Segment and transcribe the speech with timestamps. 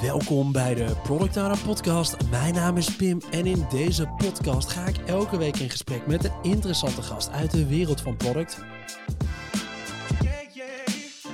[0.00, 2.16] Welkom bij de Product Podcast.
[2.30, 6.24] Mijn naam is Pim en in deze podcast ga ik elke week in gesprek met
[6.24, 8.64] een interessante gast uit de wereld van product.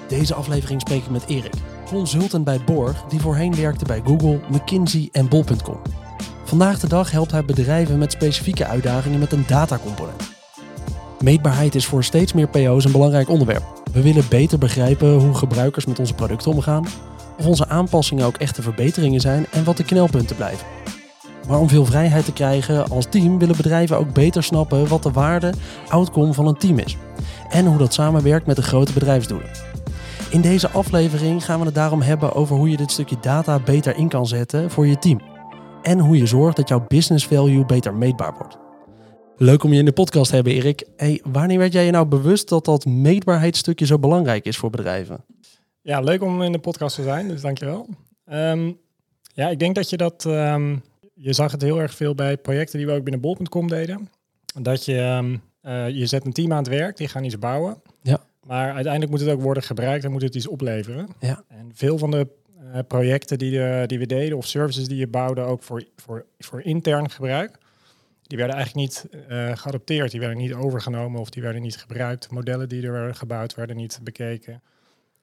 [0.08, 1.54] Deze aflevering spreek ik met Erik,
[1.85, 5.80] consultant bij Borg, die voorheen werkte bij Google, McKinsey en Bol.com.
[6.44, 10.35] Vandaag de dag helpt hij bedrijven met specifieke uitdagingen met een datacomponent.
[11.21, 13.83] Meetbaarheid is voor steeds meer PO's een belangrijk onderwerp.
[13.92, 16.87] We willen beter begrijpen hoe gebruikers met onze producten omgaan,
[17.38, 20.66] of onze aanpassingen ook echte verbeteringen zijn en wat de knelpunten blijven.
[21.48, 25.10] Maar om veel vrijheid te krijgen als team willen bedrijven ook beter snappen wat de
[25.10, 25.52] waarde,
[25.88, 26.96] outcome van een team is.
[27.48, 29.50] En hoe dat samenwerkt met de grote bedrijfsdoelen.
[30.30, 33.96] In deze aflevering gaan we het daarom hebben over hoe je dit stukje data beter
[33.96, 35.20] in kan zetten voor je team.
[35.82, 38.58] En hoe je zorgt dat jouw business value beter meetbaar wordt.
[39.36, 40.86] Leuk om je in de podcast te hebben, Erik.
[41.32, 45.24] Wanneer werd jij je nou bewust dat dat meetbaarheidsstukje zo belangrijk is voor bedrijven?
[45.86, 47.88] Ja, leuk om in de podcast te zijn, dus dankjewel.
[48.32, 48.78] Um,
[49.34, 50.24] ja, ik denk dat je dat...
[50.24, 50.83] Um,
[51.14, 54.11] je zag het heel erg veel bij projecten die we ook binnen Bol.com deden.
[54.61, 57.83] Dat je, um, uh, je zet een team aan het werk, die gaan iets bouwen.
[58.02, 58.20] Ja.
[58.46, 61.08] Maar uiteindelijk moet het ook worden gebruikt en moet het iets opleveren.
[61.20, 61.44] Ja.
[61.48, 62.27] En veel van de
[62.62, 66.27] uh, projecten die, de, die we deden of services die je bouwde ook voor, voor,
[66.39, 67.58] voor intern gebruik,
[68.22, 70.11] die werden eigenlijk niet uh, geadopteerd.
[70.11, 72.30] Die werden niet overgenomen of die werden niet gebruikt.
[72.30, 74.62] Modellen die er werden gebouwd werden niet bekeken.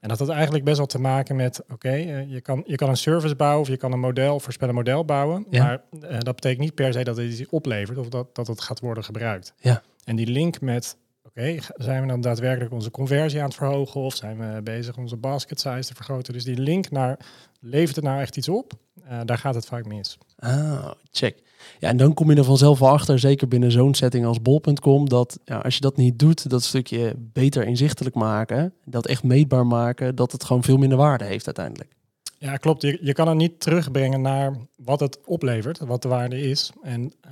[0.04, 2.76] En dat had eigenlijk best wel te maken met, oké, okay, uh, je, kan, je
[2.76, 5.46] kan een service bouwen of je kan een model, voorspellen model bouwen.
[5.50, 5.64] Ja.
[5.64, 8.62] Maar uh, dat betekent niet per se dat het iets oplevert of dat, dat het
[8.62, 9.54] gaat worden gebruikt.
[9.58, 9.82] Ja.
[10.04, 10.98] En die link met,
[11.36, 14.98] oké, okay, zijn we dan daadwerkelijk onze conversie aan het verhogen of zijn we bezig
[14.98, 16.34] onze basket size te vergroten?
[16.34, 17.20] Dus die link naar,
[17.60, 18.74] levert het nou echt iets op?
[19.04, 20.18] Uh, daar gaat het vaak mis.
[20.38, 21.42] Ah, check.
[21.80, 25.10] Ja, en dan kom je er vanzelf wel achter, zeker binnen zo'n setting als bol.com,
[25.10, 29.66] dat ja, als je dat niet doet, dat stukje beter inzichtelijk maken, dat echt meetbaar
[29.66, 31.96] maken, dat het gewoon veel minder waarde heeft uiteindelijk.
[32.38, 32.82] Ja, klopt.
[32.82, 36.72] Je, je kan het niet terugbrengen naar wat het oplevert, wat de waarde is.
[36.82, 37.32] En uh,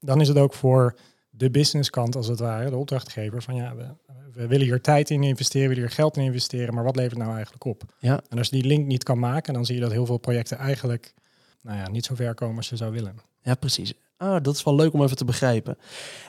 [0.00, 0.96] dan is het ook voor
[1.38, 3.84] de businesskant, als het ware, de opdrachtgever, van ja, we,
[4.32, 7.18] we willen hier tijd in investeren, we willen hier geld in investeren, maar wat levert
[7.18, 7.82] nou eigenlijk op?
[7.98, 8.20] Ja.
[8.28, 10.58] En als je die link niet kan maken, dan zie je dat heel veel projecten
[10.58, 11.14] eigenlijk
[11.62, 13.18] nou ja, niet zo ver komen als je zou willen.
[13.42, 13.94] Ja, precies.
[14.16, 15.78] Ah, dat is wel leuk om even te begrijpen.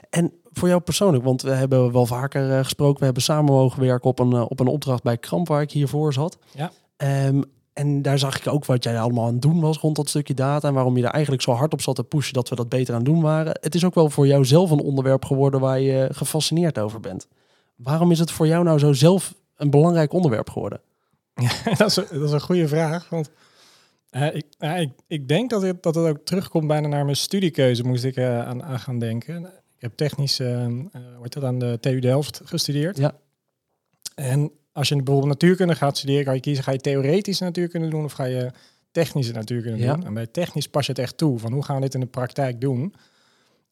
[0.09, 3.81] En voor jou persoonlijk, want we hebben wel vaker uh, gesproken, we hebben samen mogen
[3.81, 6.37] werken op een, uh, op een opdracht bij Kramp waar ik hiervoor zat.
[6.51, 6.71] Ja.
[7.27, 7.43] Um,
[7.79, 10.33] en daar zag ik ook wat jij allemaal aan het doen was rond dat stukje
[10.33, 12.69] data en waarom je er eigenlijk zo hard op zat te pushen dat we dat
[12.69, 13.57] beter aan doen waren.
[13.61, 17.27] Het is ook wel voor jou zelf een onderwerp geworden waar je gefascineerd over bent.
[17.75, 20.81] Waarom is het voor jou nou zo zelf een belangrijk onderwerp geworden?
[21.65, 23.29] Ja, dat, is een, dat is een goede vraag, want
[24.11, 27.17] uh, ik, uh, ik, ik, denk dat het, dat het ook terugkomt bijna naar mijn
[27.17, 29.43] studiekeuze, moest ik uh, aan, aan, gaan denken.
[29.45, 30.41] Ik heb technisch,
[31.17, 32.97] wordt dat aan de TU Delft gestudeerd.
[32.97, 33.15] Ja.
[34.15, 38.03] En als je bijvoorbeeld natuurkunde gaat studeren, kan je kiezen, ga je theoretische natuurkunde doen
[38.03, 38.51] of ga je
[38.91, 39.93] technische natuurkunde Ja.
[39.95, 40.05] doen.
[40.05, 42.05] En bij technisch pas je het echt toe, van hoe gaan we dit in de
[42.05, 42.93] praktijk doen.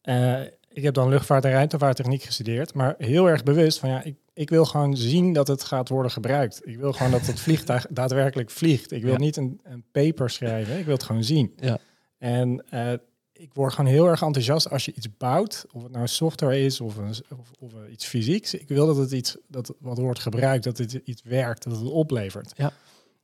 [0.03, 4.15] Uh, ik heb dan luchtvaart en ruimtevaarttechniek gestudeerd, maar heel erg bewust van ja, ik,
[4.33, 6.61] ik wil gewoon zien dat het gaat worden gebruikt.
[6.63, 8.91] Ik wil gewoon dat het vliegtuig daadwerkelijk vliegt.
[8.91, 9.17] Ik wil Ja.
[9.17, 11.53] niet een, een paper schrijven, ik wil het gewoon zien.
[11.55, 11.77] Ja.
[12.17, 12.93] En uh,
[13.37, 16.81] ik word gewoon heel erg enthousiast als je iets bouwt, of het nou software is
[16.81, 18.53] of, een, of, of iets fysieks.
[18.53, 21.89] Ik wil dat het iets dat wat wordt gebruikt, dat het iets werkt, dat het
[21.89, 22.53] oplevert.
[22.55, 22.71] Ja.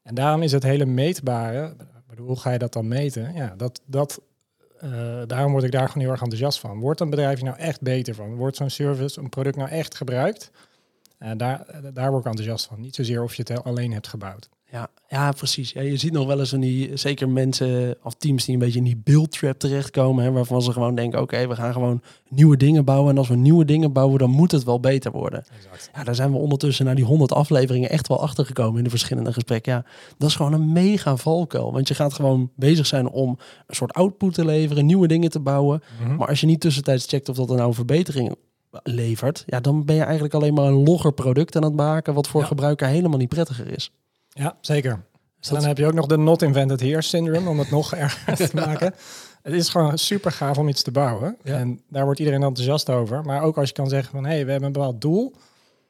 [0.04, 1.76] En daarom is het hele meetbare,
[2.08, 3.34] bedoel, hoe ga je dat dan meten?
[3.34, 4.22] Ja, dat, dat,
[4.84, 6.80] uh, daarom word ik daar gewoon heel erg enthousiast van.
[6.80, 8.36] Wordt een bedrijf nou echt beter van?
[8.36, 10.52] Wordt zo'n service, een product nou echt gebruikt?
[11.20, 12.82] Uh, daar, daar word ik enthousiast van.
[12.82, 14.50] Niet zozeer of je het alleen hebt gebouwd.
[14.74, 15.72] Ja, ja precies.
[15.72, 18.80] Ja, je ziet nog wel eens in die, zeker mensen of teams die een beetje
[18.80, 22.02] in die build trap terechtkomen, hè, waarvan ze gewoon denken, oké, okay, we gaan gewoon
[22.30, 23.12] nieuwe dingen bouwen.
[23.12, 25.44] En als we nieuwe dingen bouwen, dan moet het wel beter worden.
[25.56, 25.90] Exact.
[25.96, 28.90] Ja, daar zijn we ondertussen naar die 100 afleveringen echt wel achter gekomen in de
[28.90, 29.74] verschillende gesprekken.
[29.74, 29.86] Ja,
[30.18, 31.72] dat is gewoon een mega valkuil.
[31.72, 33.30] Want je gaat gewoon bezig zijn om
[33.68, 35.84] een soort output te leveren, nieuwe dingen te bouwen.
[36.02, 36.16] Mhm.
[36.16, 38.36] Maar als je niet tussentijds checkt of dat er nou verbeteringen
[38.84, 42.28] levert, ja, dan ben je eigenlijk alleen maar een logger product aan het maken, wat
[42.28, 42.48] voor Ja.
[42.48, 43.92] gebruiker helemaal niet prettiger is.
[44.34, 45.04] Ja, zeker.
[45.40, 48.36] Dus dan heb je ook nog de not invented here syndrome, om het nog erger
[48.50, 48.94] te maken.
[49.42, 51.38] Het is gewoon super gaaf om iets te bouwen.
[51.44, 51.58] Ja.
[51.58, 53.24] En daar wordt iedereen enthousiast over.
[53.24, 55.36] Maar ook als je kan zeggen van, hé, hey, we hebben een bepaald doel.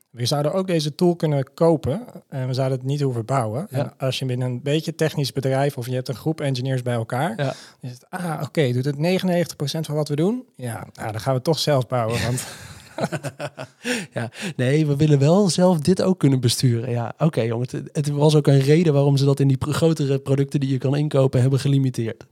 [0.10, 3.68] We zouden ook deze tool kunnen kopen en we zouden het niet hoeven bouwen.
[3.70, 3.78] Ja.
[3.78, 6.94] En als je binnen een beetje technisch bedrijf of je hebt een groep engineers bij
[6.94, 7.54] elkaar, Ja.
[7.82, 10.46] is het, ah, oké, doet het 99% van wat we doen?
[10.56, 12.22] Ja, nou, dan gaan we toch zelf bouwen.
[12.24, 12.44] Want
[14.14, 16.90] Ja, nee, we willen wel zelf dit ook kunnen besturen.
[16.90, 20.20] Ja, oké jongens, het, het was ook een reden waarom ze dat in die grotere
[20.20, 22.26] producten die je kan inkopen hebben gelimiteerd.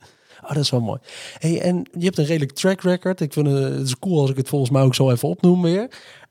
[0.44, 1.00] Oh, dat is wel mooi.
[1.38, 3.22] Hey, en je hebt een redelijk track record.
[3.22, 5.62] Ik vind het, het is cool als ik het volgens mij ook zo even opnoem
[5.62, 5.88] weer.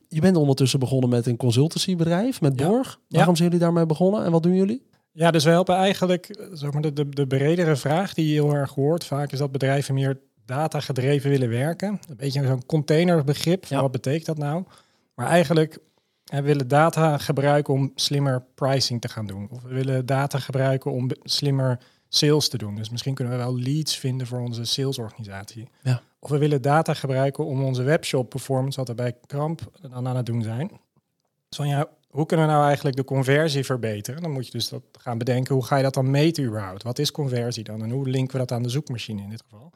[0.08, 2.68] Je bent ondertussen begonnen met een consultancybedrijf, met Ja.
[2.68, 3.00] Borg.
[3.08, 3.16] Ja.
[3.16, 4.82] Waarom zijn jullie daarmee begonnen en wat doen jullie?
[5.12, 8.32] Ja, dus we helpen eigenlijk, eh, zeg maar, de, de, de bredere vraag die je
[8.32, 11.88] heel erg hoort vaak, is dat bedrijven meer data gedreven willen werken.
[12.08, 13.82] Een beetje zo'n containerbegrip, van Ja.
[13.82, 14.64] wat betekent dat nou?
[15.14, 15.78] Maar eigenlijk
[16.24, 19.48] we willen data gebruiken om slimmer pricing te gaan doen.
[19.50, 22.74] Of we willen data gebruiken om slimmer sales te doen.
[22.74, 25.68] Dus misschien kunnen we wel leads vinden voor onze salesorganisatie.
[25.82, 26.02] Ja.
[26.18, 29.60] Of we willen data gebruiken om onze webshop performance, wat we bij Kramp
[29.90, 30.68] dan aan het doen zijn.
[31.48, 34.22] Dus van ja, hoe kunnen we nou eigenlijk de conversie verbeteren?
[34.22, 36.82] Dan moet je dus dat gaan bedenken, hoe ga je dat dan meten überhaupt?
[36.82, 37.82] Wat is conversie dan?
[37.82, 39.72] En hoe linken we dat aan de zoekmachine in dit geval?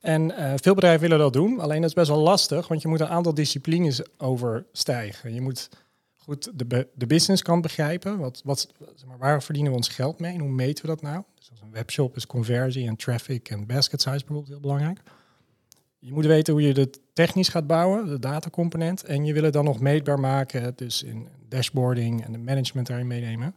[0.00, 2.88] En eh, veel bedrijven willen dat doen, alleen dat is best wel lastig, want je
[2.88, 5.34] moet een aantal disciplines overstijgen.
[5.34, 5.68] Je moet
[6.16, 8.18] goed de, de businesskant begrijpen.
[8.18, 11.02] Wat, wat, zeg maar, waar verdienen we ons geld mee en hoe meten we dat
[11.02, 11.22] nou?
[11.38, 15.00] Dus als een webshop is conversie en traffic en basket size bijvoorbeeld heel belangrijk.
[15.98, 19.04] Je moet weten hoe je het technisch gaat bouwen, de datacomponent.
[19.04, 23.06] En je wil het dan nog meetbaar maken, dus in dashboarding en de management daarin
[23.06, 23.54] meenemen.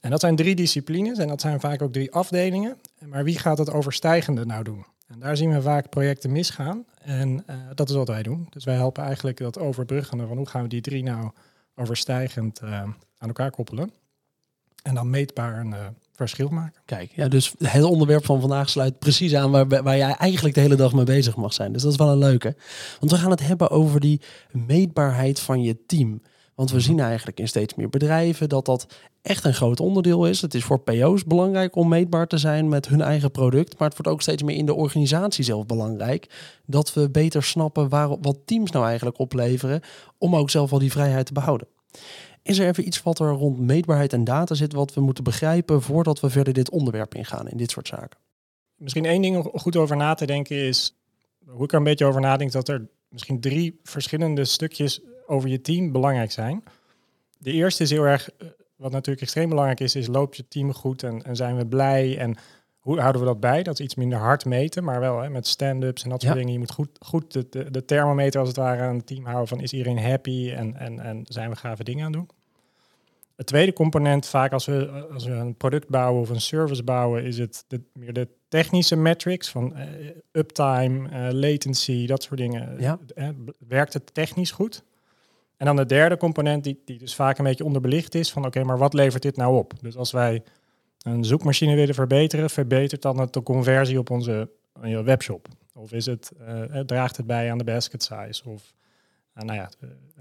[0.00, 2.78] En dat zijn drie disciplines en dat zijn vaak ook drie afdelingen.
[3.06, 4.84] Maar wie gaat het overstijgende nou doen?
[5.08, 6.84] En daar zien we vaak projecten misgaan.
[6.98, 8.46] En eh, dat is wat wij doen.
[8.50, 11.30] Dus wij helpen eigenlijk dat overbruggende van hoe gaan we die drie nou
[11.74, 13.92] overstijgend eh, aan elkaar koppelen.
[14.82, 16.82] En dan meetbaar een eh, verschil maken.
[16.84, 20.60] Kijk, ja, dus het onderwerp van vandaag sluit precies aan waar, waar jij eigenlijk de
[20.60, 21.72] hele dag mee bezig mag zijn.
[21.72, 22.56] Dus dat is wel een leuke.
[23.00, 24.20] Want we gaan het hebben over die
[24.50, 26.22] meetbaarheid van je team.
[26.58, 28.86] Want we zien eigenlijk in steeds meer bedrijven dat dat
[29.22, 30.40] echt een groot onderdeel is.
[30.40, 33.78] Het is voor PO's belangrijk om meetbaar te zijn met hun eigen product.
[33.78, 36.30] Maar het wordt ook steeds meer in de organisatie zelf belangrijk.
[36.66, 39.80] Dat we beter snappen waar, wat teams nou eigenlijk opleveren.
[40.18, 41.66] Om ook zelf al die vrijheid te behouden.
[42.42, 45.82] Is er even iets wat er rond meetbaarheid en data zit wat we moeten begrijpen
[45.82, 48.18] voordat we verder dit onderwerp ingaan in dit soort zaken?
[48.76, 50.96] Misschien één ding om goed over na te denken is,
[51.46, 55.60] hoe ik er een beetje over nadenk, dat er misschien drie verschillende stukjes over je
[55.60, 56.62] team belangrijk zijn.
[57.38, 60.72] De eerste is heel erg, eh, wat natuurlijk extreem belangrijk is, is loopt je team
[60.72, 62.36] goed en, en zijn we blij en
[62.78, 63.62] hoe houden we dat bij?
[63.62, 66.38] Dat is iets minder hard meten, maar wel hè, met stand-ups en dat soort Ja.
[66.38, 66.52] dingen.
[66.52, 69.48] Je moet goed, goed de, de, de thermometer als het ware aan het team houden
[69.48, 72.30] van is iedereen happy en, en, en zijn we gave dingen aan het doen.
[73.36, 77.24] Het tweede component, vaak als we, als we een product bouwen of een service bouwen,
[77.24, 79.86] is het de, meer de technische metrics van eh,
[80.32, 82.80] uptime, eh, latency, dat soort dingen.
[82.80, 82.98] Ja.
[83.14, 83.28] Eh,
[83.68, 84.84] werkt het technisch goed?
[85.58, 88.64] En dan de derde component, die, die dus vaak een beetje onderbelicht is, van oké,
[88.64, 89.72] maar wat levert dit nou op?
[89.80, 90.42] Dus als wij
[91.02, 94.50] een zoekmachine willen verbeteren, verbetert dan het de conversie op onze
[94.82, 95.48] eh, webshop?
[95.74, 98.42] Of is het, eh, eh, draagt het bij aan de basket size?
[98.44, 98.74] Of
[99.34, 99.70] nou ja,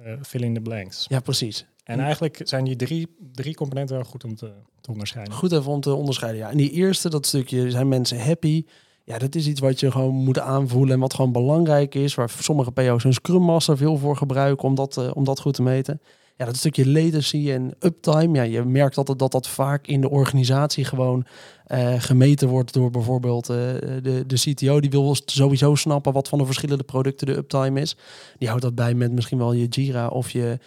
[0.03, 1.05] eh, fill in the blanks.
[1.09, 1.65] Ja, precies.
[1.83, 4.51] En eigenlijk zijn die drie, drie componenten wel goed om te,
[4.81, 5.33] te onderscheiden.
[5.33, 6.41] Goed even om te onderscheiden.
[6.41, 8.65] Ja, en die eerste, dat stukje, zijn mensen happy?
[9.07, 12.15] Ja, dat is iets wat je gewoon moet aanvoelen en wat gewoon belangrijk is.
[12.15, 15.53] Waar sommige PO's een Scrum Master veel voor gebruiken om dat, eh, om dat goed
[15.53, 16.01] te meten.
[16.37, 18.37] Ja, dat stukje latency en uptime.
[18.37, 21.25] Ja, je merkt altijd dat dat vaak in de organisatie gewoon
[21.65, 23.55] eh, gemeten wordt door bijvoorbeeld eh,
[24.01, 24.79] de, de CTO.
[24.79, 27.97] Die wil sowieso snappen wat van de verschillende producten de uptime is.
[28.37, 30.59] Die houdt dat bij met misschien wel je Jira of je,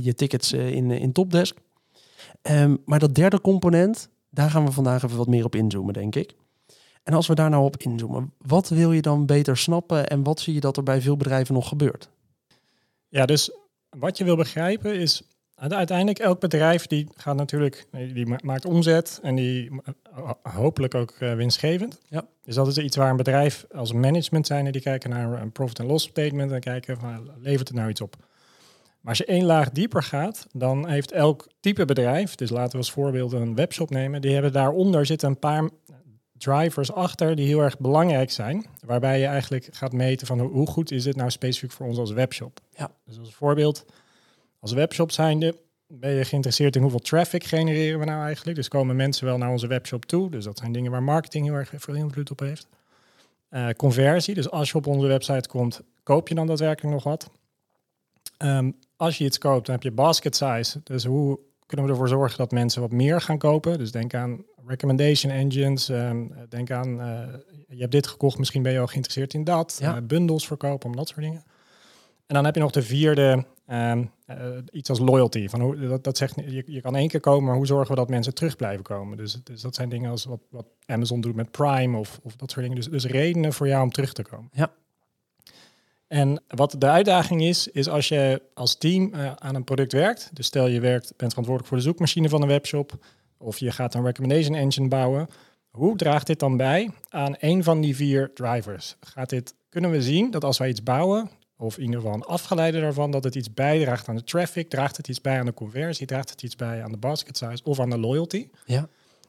[0.00, 1.58] je tickets in, in Topdesk.
[2.42, 6.14] Ehm, maar dat derde component, daar gaan we vandaag even wat meer op inzoomen, denk
[6.14, 6.34] ik.
[7.04, 10.40] En als we daar nou op inzoomen, wat wil je dan beter snappen en wat
[10.40, 12.08] zie je dat er bij veel bedrijven nog gebeurt?
[13.08, 13.50] Ja, dus
[13.90, 15.22] wat je wil begrijpen is,
[15.54, 19.70] uite- uiteindelijk elk bedrijf die gaat natuurlijk, die ma- maakt omzet en die
[20.14, 22.00] eh, hopelijk ook eh, winstgevend.
[22.08, 22.26] Ja.
[22.44, 25.80] Dus dat is iets waar een bedrijf als management zijn, die kijken naar een profit
[25.80, 28.16] and loss statement en kijken van levert het nou iets op.
[29.00, 32.76] Maar als je één laag dieper gaat, dan heeft elk type bedrijf, dus laten we
[32.76, 35.70] als voorbeeld een webshop nemen, die hebben daaronder zitten een paar
[36.38, 40.90] drivers achter die heel erg belangrijk zijn, waarbij je eigenlijk gaat meten van hoe, goed
[40.90, 42.60] is dit nou specifiek voor ons als webshop.
[42.76, 42.90] Ja.
[43.04, 43.84] Dus als voorbeeld,
[44.60, 48.56] als webshop zijnde ben je geïnteresseerd in hoeveel traffic genereren we nou eigenlijk.
[48.56, 50.30] Dus komen mensen wel naar onze webshop toe.
[50.30, 52.66] Dus dat zijn dingen waar marketing heel erg veel invloed op heeft.
[53.48, 57.30] Eh, conversie, dus als je op onze website komt, koop je dan daadwerkelijk nog wat?
[58.36, 60.80] Ehm, als je iets koopt, dan heb je basket size.
[60.84, 63.78] Dus hoe kunnen we ervoor zorgen dat mensen wat meer gaan kopen?
[63.78, 65.88] Dus denk aan recommendation engines.
[65.88, 67.34] ehm, denk aan, eh,
[67.68, 69.76] je hebt dit gekocht, misschien ben je al geïnteresseerd in dat.
[69.80, 69.96] Ja.
[69.96, 71.44] Eh, bundles verkopen, om dat soort dingen.
[72.26, 74.36] En dan heb je nog de vierde, ehm, eh,
[74.72, 75.48] iets als loyalty.
[75.48, 78.00] Van hoe, dat, dat zegt, je, je kan één keer komen, maar hoe zorgen we
[78.00, 79.16] dat mensen terug blijven komen?
[79.16, 82.50] Dus, dus dat zijn dingen als wat, wat Amazon doet met Prime of, of dat
[82.50, 82.80] soort dingen.
[82.80, 84.48] Dus, dus redenen voor jou om terug te komen.
[84.52, 84.72] Ja.
[86.14, 90.30] En wat de uitdaging is, is als je als team eh, aan een product werkt.
[90.32, 92.92] Dus stel je werkt, bent verantwoordelijk voor de zoekmachine van een webshop.
[93.38, 95.28] Of je gaat een recommendation engine bouwen.
[95.70, 98.96] Hoe draagt dit dan bij aan een van die vier drivers?
[99.00, 102.22] Gaat dit, kunnen we zien dat als wij iets bouwen, of in ieder geval een
[102.22, 105.54] afgeleide daarvan, dat het iets bijdraagt aan de traffic, draagt het iets bij aan de
[105.54, 108.48] conversie, draagt het iets bij aan de basket size of aan de loyalty.
[108.64, 108.88] Ja.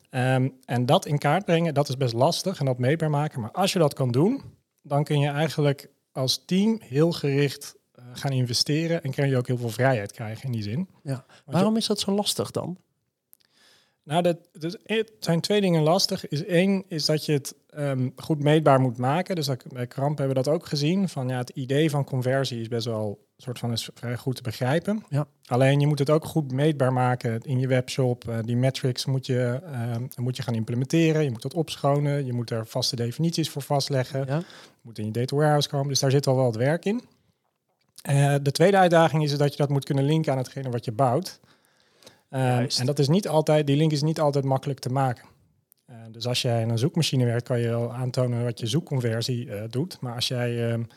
[0.09, 3.41] Ehm, en dat in kaart brengen, dat is best lastig en dat meetbaar maken.
[3.41, 4.41] Maar als je dat kan doen,
[4.81, 9.47] dan kun je eigenlijk als team heel gericht eh, gaan investeren en kun je ook
[9.47, 10.89] heel veel vrijheid krijgen in die zin.
[11.03, 11.25] Ja.
[11.45, 12.77] Waarom is dat zo lastig dan?
[14.05, 16.27] Nou, dat, dat, het zijn twee dingen lastig.
[16.27, 19.35] Is één is dat je het ehm, goed meetbaar moet maken.
[19.35, 21.09] Dus dat, bij Kramp hebben we dat ook gezien.
[21.09, 24.35] Van ja, het idee van conversie is best wel een soort van is vrij goed
[24.35, 25.03] te begrijpen.
[25.09, 25.27] Ja.
[25.45, 28.23] Alleen je moet het ook goed meetbaar maken in je webshop.
[28.29, 31.23] Uh, die metrics moet je, uh, moet je gaan implementeren.
[31.23, 32.25] Je moet dat opschonen.
[32.25, 34.25] Je moet er vaste definities voor vastleggen.
[34.27, 34.41] Ja.
[34.81, 35.87] Moet in je data warehouse komen.
[35.87, 37.01] Dus daar zit al wel wat werk in.
[38.09, 40.91] Uh, de tweede uitdaging is dat je dat moet kunnen linken aan hetgene wat je
[40.91, 41.39] bouwt.
[42.35, 45.25] Um, en dat is niet altijd, die link is niet altijd makkelijk te maken.
[45.89, 49.45] Uh, dus als jij in een zoekmachine werkt, kan je wel aantonen wat je zoekconversie
[49.45, 49.97] uh, doet.
[50.01, 50.87] Maar als jij, um,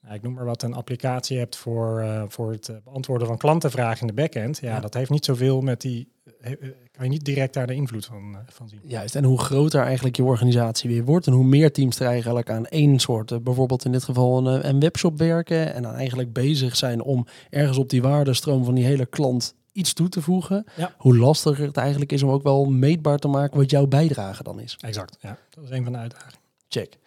[0.00, 4.00] nou, ik noem maar wat, een applicatie hebt voor, uh, voor het beantwoorden van klantenvragen
[4.00, 4.80] in de backend, ja, ja.
[4.80, 6.08] dat heeft niet zoveel met die,
[6.90, 8.80] kan je niet direct daar de invloed van, van zien.
[8.82, 12.50] Juist, en hoe groter eigenlijk je organisatie weer wordt en hoe meer teams er eigenlijk
[12.50, 16.76] aan één soort, bijvoorbeeld in dit geval een, een webshop werken en dan eigenlijk bezig
[16.76, 20.94] zijn om ergens op die waardestroom van die hele klant iets toe te voegen, ja.
[20.98, 24.60] hoe lastiger het eigenlijk is om ook wel meetbaar te maken wat jouw bijdrage dan
[24.60, 24.76] is.
[24.80, 25.38] Exact, ja.
[25.50, 26.38] Dat is een van de uitdagingen.
[26.68, 26.98] Check.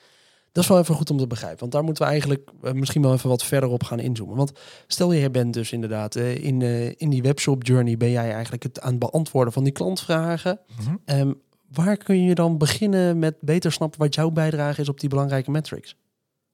[0.52, 3.02] Dat is wel even goed om te begrijpen, want daar moeten we eigenlijk uh, misschien
[3.02, 4.36] wel even wat verder op gaan inzoomen.
[4.36, 4.52] Want
[4.88, 8.64] stel je bent dus inderdaad uh, in, uh, in die webshop journey ben jij eigenlijk
[8.64, 10.60] het aan het beantwoorden van die klantvragen.
[10.78, 11.20] Mm -hmm.
[11.20, 11.42] um,
[11.74, 15.52] waar kun je dan beginnen met beter snappen wat jouw bijdrage is op die belangrijke
[15.52, 15.96] metrics?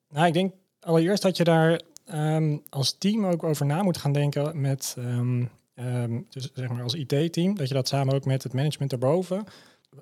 [0.09, 1.81] Nou, ik denk allereerst dat je daar
[2.13, 6.83] um, als team ook over na moet gaan denken met um, Um, dus zeg maar
[6.83, 9.43] als IT-team, dat je dat samen ook met het management erboven.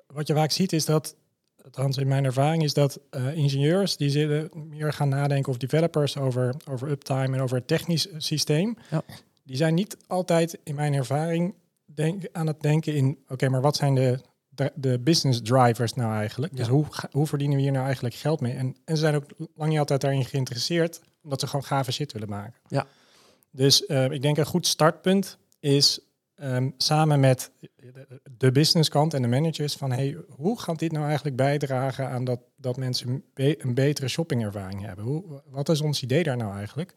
[0.06, 1.16] Wat je vaak ziet is dat,
[1.64, 6.16] althans in mijn ervaring, is dat uh, ingenieurs die zitten meer gaan nadenken of developers
[6.16, 8.76] over, over uptime en over het technisch systeem.
[8.90, 9.02] Ja.
[9.42, 11.54] Die zijn niet altijd in mijn ervaring
[11.84, 15.94] denk, aan het denken in, oké, okay, maar wat zijn de, de, de, business drivers
[15.94, 16.52] nou eigenlijk?
[16.52, 16.58] Ja.
[16.58, 18.52] Dus hoe, hoe verdienen we hier nou eigenlijk geld mee?
[18.52, 22.12] En, en ze zijn ook lang niet altijd daarin geïnteresseerd, omdat ze gewoon gave shit
[22.12, 22.60] willen maken.
[22.66, 22.86] Ja.
[23.50, 26.00] Dus uh, ik denk een goed startpunt is
[26.42, 27.50] um, samen met
[28.38, 32.40] de businesskant en de managers van hey, hoe gaat dit nou eigenlijk bijdragen aan dat,
[32.56, 35.04] dat mensen een, be een betere shoppingervaring hebben?
[35.04, 36.94] Hoe, wat is ons idee daar nou eigenlijk?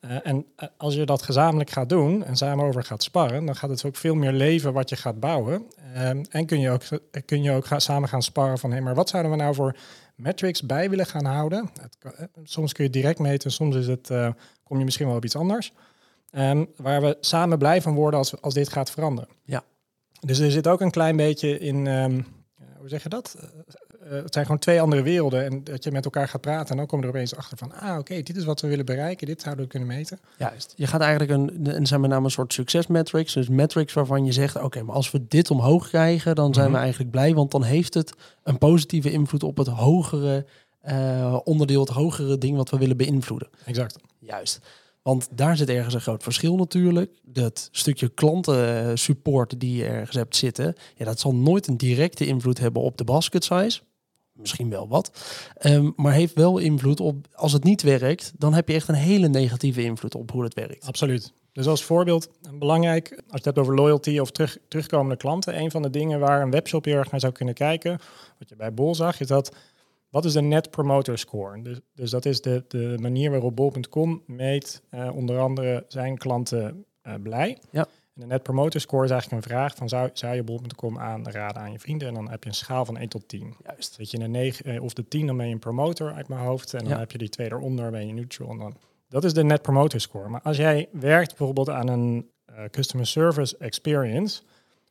[0.00, 3.56] Uh, en uh, als je dat gezamenlijk gaat doen en samen over gaat sparren, dan
[3.56, 5.66] gaat het ook veel meer leven wat je gaat bouwen.
[5.96, 6.82] Um, en kun je ook,
[7.24, 9.54] kun je ook gaan, samen gaan sparren van hé, hey, maar wat zouden we nou
[9.54, 9.76] voor
[10.14, 11.70] metrics bij willen gaan houden?
[11.80, 12.10] Het, uh,
[12.42, 14.28] soms kun je direct meten, soms is het, eh,
[14.62, 15.72] kom je misschien wel op iets anders.
[16.32, 19.30] Um, waar we samen blij van worden als, als dit gaat veranderen.
[19.44, 19.64] Ja.
[20.20, 22.26] Dus er zit ook een klein beetje in, um,
[22.78, 23.36] hoe zeg je dat?
[23.36, 23.42] Uh,
[24.12, 26.76] uh, het zijn gewoon twee andere werelden en dat je met elkaar gaat praten en
[26.76, 28.84] dan kom je er opeens achter van, ah oké, okay, dit is wat we willen
[28.84, 30.20] bereiken, dit zouden we kunnen meten.
[30.38, 30.72] Juist.
[30.76, 34.32] Je gaat eigenlijk een, en zijn met name een soort succesmetrics, dus metrics waarvan je
[34.32, 36.80] zegt, oké, okay, maar als we dit omhoog krijgen, dan zijn mm -hmm.
[36.80, 40.46] we eigenlijk blij, want dan heeft het een positieve invloed op het hogere
[40.88, 43.48] uh, onderdeel, het hogere ding wat we willen beïnvloeden.
[43.64, 43.98] Exact.
[44.18, 44.60] Juist.
[45.06, 47.18] Want daar zit ergens een groot verschil natuurlijk.
[47.22, 52.58] Dat stukje klantensupport die je ergens hebt zitten, ja, dat zal nooit een directe invloed
[52.58, 53.80] hebben op de basket size.
[54.32, 55.10] Misschien wel wat.
[55.66, 58.94] Um, maar heeft wel invloed op, als het niet werkt, dan heb je echt een
[58.94, 60.86] hele negatieve invloed op hoe het werkt.
[60.86, 61.32] Absoluut.
[61.52, 65.70] Dus als voorbeeld, belangrijk, als je het hebt over loyalty of terug, terugkomende klanten, een
[65.70, 67.98] van de dingen waar een webshop heel erg naar zou kunnen kijken,
[68.38, 69.56] wat je bij Bol zag, is dat
[70.16, 71.62] wat is de Net Promoter Score?
[71.62, 76.84] Dus, dus dat is de, de manier waarop bol.com meet uh, onder andere zijn klanten
[77.02, 77.58] uh, blij.
[77.70, 77.80] Ja.
[78.14, 81.62] En de Net Promoter Score is eigenlijk een vraag van zou, zou je bol.com aanraden
[81.62, 82.08] aan je vrienden?
[82.08, 83.54] En dan heb je een schaal van 1 tot 10.
[83.64, 83.94] Juist.
[83.94, 86.40] Zit je in een 9 of de 10, dan ben je een promoter uit mijn
[86.40, 86.74] hoofd.
[86.74, 86.98] En dan Ja.
[86.98, 88.50] heb je die twee eronder, ben je neutral.
[88.50, 88.76] En dan,
[89.08, 90.28] dat is de Net Promoter Score.
[90.28, 94.42] Maar als jij werkt bijvoorbeeld aan een uh, customer service experience,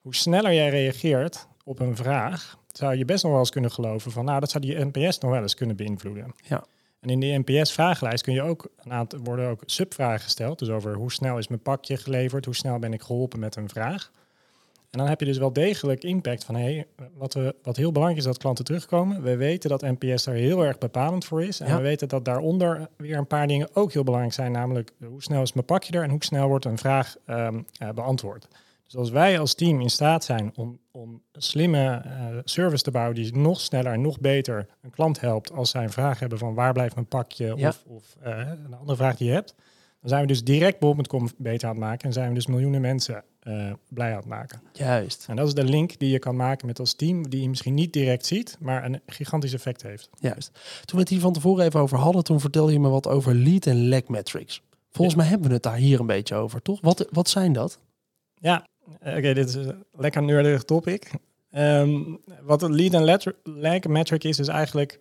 [0.01, 4.11] hoe sneller jij reageert op een vraag, zou je best nog wel eens kunnen geloven
[4.11, 6.33] van, nou, dat zou die NPS nog wel eens kunnen beïnvloeden.
[6.47, 6.63] Ja.
[6.99, 10.93] En in die NPS-vragenlijst kun je ook een aantal worden ook subvragen gesteld, dus over
[10.95, 14.11] hoe snel is mijn pakje geleverd, hoe snel ben ik geholpen met een vraag.
[14.89, 17.91] En dan heb je dus wel degelijk impact van, hé, hey, wat, we, wat heel
[17.91, 19.21] belangrijk is dat klanten terugkomen.
[19.21, 21.59] We weten dat NPS daar heel erg bepalend voor is.
[21.59, 21.75] En Ja.
[21.75, 25.41] we weten dat daaronder weer een paar dingen ook heel belangrijk zijn, namelijk hoe snel
[25.41, 28.47] is mijn pakje er en hoe snel wordt een vraag ehm, eh, beantwoord.
[28.85, 32.91] Dus als wij als team in staat zijn om, om een slimme eh, service te
[32.91, 36.37] bouwen die nog sneller en nog beter een klant helpt als zij een vraag hebben
[36.37, 37.67] van waar blijft mijn pakje Ja.
[37.67, 39.55] of, of eh, een andere vraag die je hebt,
[39.99, 42.81] dan zijn we dus direct bol.com beter aan het maken en zijn we dus miljoenen
[42.81, 44.61] mensen eh, blij aan het maken.
[44.73, 47.49] Juist, En dat is de link die je kan maken met als team, die je
[47.49, 50.09] misschien niet direct ziet, maar een gigantisch effect heeft.
[50.19, 50.51] juist.
[50.85, 53.33] Toen we het hier van tevoren even over hadden, toen vertelde je me wat over
[53.35, 54.61] lead en lag metrics.
[54.91, 56.81] Volgens mij hebben we het daar hier een beetje over, toch?
[56.81, 57.79] Wat, wat zijn dat?
[58.33, 58.65] Ja,
[58.99, 61.11] oké, dit is een lekker nerdig topic.
[61.51, 62.01] Ehm,
[62.41, 64.99] wat een lead en lag metric is, is eigenlijk...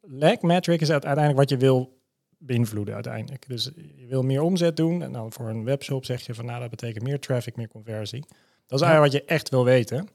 [0.00, 1.98] Lag metric is uiteindelijk wat je wil
[2.38, 3.48] beïnvloeden uiteindelijk.
[3.48, 6.60] Dus je wil meer omzet doen en dan voor een webshop zeg je van nou
[6.60, 8.24] dat betekent meer traffic, meer conversie.
[8.66, 10.08] Dat is eigenlijk wat je echt wil weten.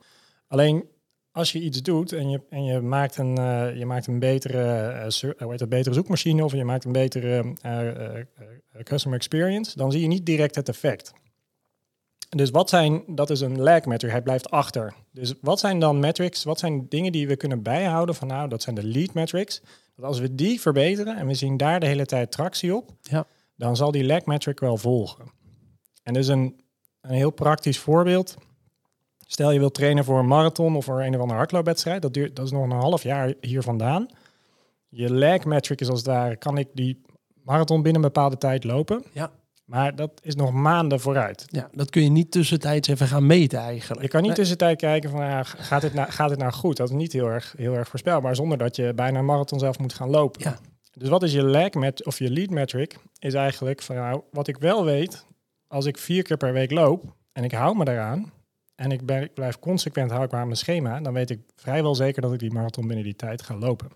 [0.48, 0.86] Alleen
[1.32, 4.94] als je iets doet en je, en je, maakt, een, uh, je maakt een betere,
[4.94, 7.54] uh, hoe heet het, betere zoekmachine of je maakt een betere
[8.84, 11.14] customer experience, dan zie je niet direct het effect.
[12.36, 14.94] Dus wat zijn, dat is een lag metric, hij blijft achter.
[15.12, 18.62] Dus wat zijn dan metrics, wat zijn dingen die we kunnen bijhouden van nou, dat
[18.62, 19.62] zijn de lead metrics.
[19.96, 23.26] Dat als we die verbeteren en we zien daar de hele tijd tractie op, ja.
[23.56, 25.32] dan zal die lag metric wel volgen.
[26.04, 26.62] En dus een,
[27.02, 28.36] een heel praktisch voorbeeld.
[29.26, 32.36] Stel je wilt trainen voor een marathon of voor een of andere hardloopwedstrijd, dat, duurt,
[32.36, 34.08] dat is nog een half jaar hier vandaan.
[34.90, 37.02] Je lag metric is als het ware, kan ik die
[37.44, 39.04] marathon binnen een bepaalde tijd lopen?
[39.12, 39.32] Ja.
[39.66, 41.46] Maar dat is nog maanden vooruit.
[41.48, 44.02] Ja, dat kun je niet tussentijds even gaan meten eigenlijk.
[44.02, 44.40] Je kan niet nee.
[44.40, 46.78] tussentijd kijken van ja, gaat, dit nou, gaat dit nou goed?
[46.78, 49.80] Dat is niet heel erg, heel erg voorspelbaar zonder dat je bijna een marathon zelf
[49.80, 50.42] moet gaan lopen.
[50.44, 50.58] Ja.
[50.98, 52.98] Dus wat is je lag met of je lead metric?
[53.20, 55.26] Is eigenlijk van nou, wat ik wel weet,
[55.68, 58.32] als ik vier keer per week loop en ik hou me daaraan
[58.76, 61.40] en ik, ben, ik blijf consequent hou ik me aan mijn schema, dan weet ik
[61.56, 63.90] vrijwel zeker dat ik die marathon binnen die tijd ga lopen.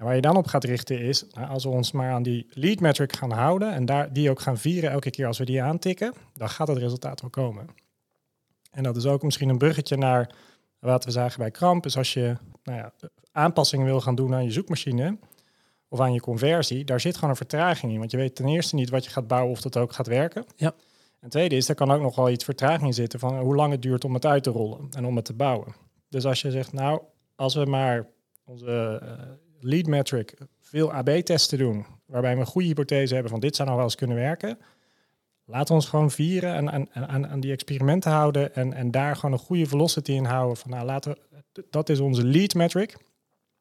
[0.00, 2.46] En waar je dan op gaat richten is, nou, als we ons maar aan die
[2.50, 5.62] lead metric gaan houden en daar, die ook gaan vieren elke keer als we die
[5.62, 7.66] aantikken, dan gaat het resultaat wel komen.
[8.70, 10.34] En dat is ook misschien een bruggetje naar
[10.78, 12.92] wat we zagen bij Kramp, is als je nou ja,
[13.32, 15.18] aanpassingen wil gaan doen aan je zoekmachine
[15.88, 17.98] of aan je conversie, daar zit gewoon een vertraging in.
[17.98, 20.44] Want je weet ten eerste niet wat je gaat bouwen of dat ook gaat werken.
[20.56, 20.74] Ja.
[21.18, 23.72] En tweede is, er kan ook nog wel iets vertraging in zitten van hoe lang
[23.72, 25.74] het duurt om het uit te rollen en om het te bouwen.
[26.08, 27.00] Dus als je zegt, nou,
[27.34, 28.06] als we maar
[28.44, 29.10] onze uh,
[29.60, 33.80] lead metric veel AB-testen doen, waarbij we een goede hypothese hebben van dit zou nou
[33.80, 34.58] wel eens kunnen werken,
[35.50, 39.32] we ons gewoon vieren en aan, aan, aan die experimenten houden en, en daar gewoon
[39.32, 40.56] een goede velocity in houden.
[40.56, 42.96] Van nou, laten we, dat is onze lead metric.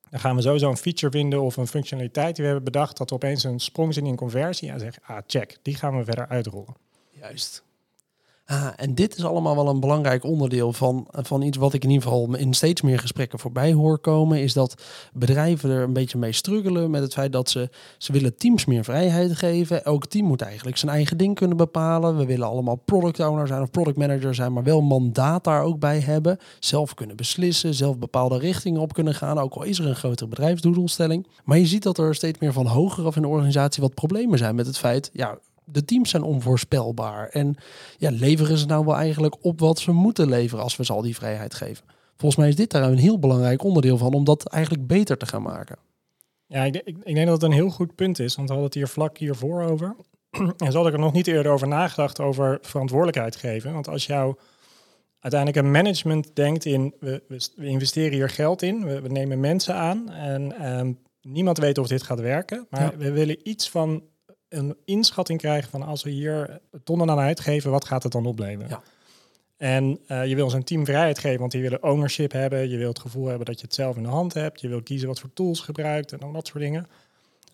[0.09, 3.09] Dan gaan we sowieso een feature vinden of een functionaliteit die we hebben bedacht, dat
[3.09, 6.27] we opeens een sprong zien in conversie en zeggen, ah, check, die gaan we verder
[6.27, 6.75] uitrollen.
[7.09, 7.63] Juist.
[8.49, 11.89] Ah, en dit is allemaal wel een belangrijk onderdeel van, van iets wat ik in
[11.89, 14.41] ieder geval in steeds meer gesprekken voorbij hoor komen.
[14.41, 14.83] Is dat
[15.13, 18.83] bedrijven er een beetje mee struggelen met het feit dat ze, ze willen teams meer
[18.83, 19.85] vrijheid geven.
[19.85, 22.17] Elk team moet eigenlijk zijn eigen ding kunnen bepalen.
[22.17, 25.79] We willen allemaal product owner zijn of product manager zijn, maar wel mandaat daar ook
[25.79, 26.37] bij hebben.
[26.59, 29.39] Zelf kunnen beslissen, zelf bepaalde richtingen op kunnen gaan.
[29.39, 31.27] Ook al is er een grotere bedrijfsdoelstelling.
[31.43, 34.37] Maar je ziet dat er steeds meer van hoger af in de organisatie wat problemen
[34.37, 35.37] zijn met het feit, ja,
[35.71, 37.29] de teams zijn onvoorspelbaar.
[37.29, 37.55] En
[37.97, 41.01] ja, leveren ze nou wel eigenlijk op wat ze moeten leveren als we ze al
[41.01, 41.85] die vrijheid geven?
[42.17, 45.25] Volgens mij is dit daar een heel belangrijk onderdeel van om dat eigenlijk beter te
[45.25, 45.77] gaan maken.
[46.45, 48.71] Ja, ik, ik, ik denk dat het een heel goed punt is, want we hadden
[48.71, 49.95] het hier vlak hiervoor over.
[50.57, 53.73] en zo had ik er nog niet eerder over nagedacht over verantwoordelijkheid geven.
[53.73, 54.35] Want als jou
[55.19, 57.23] uiteindelijk een management denkt in, we,
[57.55, 61.87] we investeren hier geld in, we, we nemen mensen aan en um, niemand weet of
[61.87, 62.67] dit gaat werken.
[62.69, 62.97] Maar ja.
[62.97, 64.03] we willen iets van
[64.49, 68.69] een inschatting krijgen van als we hier tonnen aan uitgeven, wat gaat het dan opleveren?
[68.69, 68.81] Ja.
[69.57, 72.69] En uh, je wil zo'n team vrijheid geven, want die willen ownership hebben.
[72.69, 74.61] Je wilt het gevoel hebben dat je het zelf in de hand hebt.
[74.61, 76.87] Je wilt kiezen wat voor tools gebruikt en al dat soort dingen.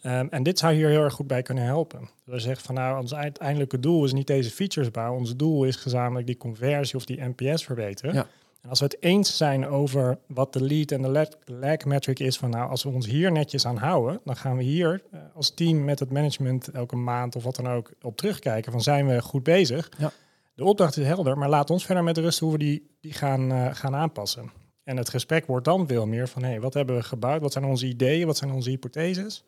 [0.06, 2.10] Um, en dit zou hier heel erg goed bij kunnen helpen.
[2.26, 5.20] Dus je zegt van nou, ons uiteindelijke doel is niet deze features bouwen.
[5.20, 8.14] Ons doel is gezamenlijk die conversie of die NPS verbeteren.
[8.14, 8.28] Ja.
[8.66, 12.38] En als we het eens zijn over wat de lead en de lag, metric is,
[12.38, 15.54] van nou, als we ons hier netjes aan houden, dan gaan we hier uh, als
[15.54, 19.22] team met het management elke maand of wat dan ook op terugkijken van zijn we
[19.22, 19.92] goed bezig.
[19.98, 20.12] Ja.
[20.56, 23.52] De opdracht is helder, maar laat ons verder met rust hoe we die, die gaan,
[23.52, 24.52] uh, gaan aanpassen.
[24.84, 27.42] En het gesprek wordt dan veel meer van, hé, hey, wat hebben we gebouwd?
[27.42, 28.28] Wat zijn onze ideeën?
[28.28, 29.44] Wat zijn onze hypotheses?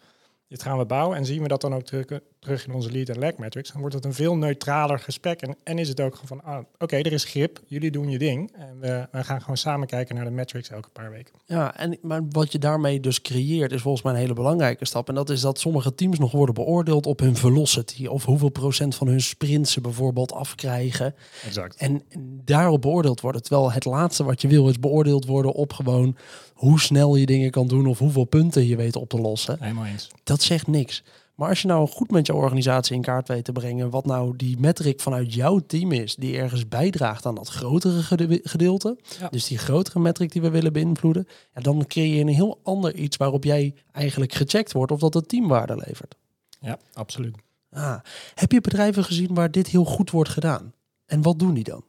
[0.47, 2.05] Dit gaan we bouwen en zien we dat dan ook terug,
[2.47, 3.71] terug in onze lead en lag metrics.
[3.71, 5.41] Dan wordt het een veel neutraler gesprek.
[5.41, 8.09] En, en is het ook gewoon van, ah, oké, okay, er is grip, jullie doen
[8.09, 8.51] je ding.
[8.55, 11.33] En we, we gaan gewoon samen kijken naar de metrics elke paar weken.
[11.45, 15.09] Ja, en maar wat je daarmee dus creëert is volgens mij een hele belangrijke stap.
[15.09, 18.05] En dat is dat sommige teams nog worden beoordeeld op hun velocity.
[18.05, 21.15] Of hoeveel procent van hun sprints ze bijvoorbeeld afkrijgen.
[21.45, 21.75] Exact.
[21.75, 22.03] En
[22.45, 23.41] daarop beoordeeld worden.
[23.41, 26.17] Terwijl het laatste wat je wil is beoordeeld worden op gewoon
[26.53, 29.57] hoe snel je dingen kan doen of hoeveel punten je weet op te lossen.
[29.59, 30.09] Helemaal eens.
[30.23, 31.03] Dat zegt niks.
[31.37, 34.35] Maar als je nou goed met je organisatie in kaart weet te brengen wat nou
[34.35, 38.01] die metric vanuit jouw team is, die ergens bijdraagt aan dat grotere
[38.43, 39.29] gedeelte, ja.
[39.29, 42.95] dus die grotere metric die we willen beïnvloeden, ja, dan creëer je een heel ander
[42.95, 46.15] iets waarop jij eigenlijk gecheckt wordt of dat het teamwaarde levert.
[46.59, 47.35] Ja, absoluut.
[47.71, 47.99] Ah,
[48.33, 50.73] heb je bedrijven gezien waar dit heel goed wordt gedaan?
[51.05, 51.83] En wat doen die dan?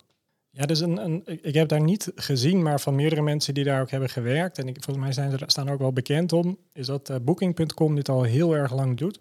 [0.50, 3.80] Ja, dus een, een, ik heb daar niet gezien, maar van meerdere mensen die daar
[3.80, 4.58] ook hebben gewerkt.
[4.58, 6.58] En ik, volgens mij zijn ze, staan er ook wel bekend om.
[6.72, 9.20] Is dat uh, Booking.com dit al heel erg lang doet.